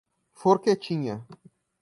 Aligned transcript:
Forquetinha 0.43 1.21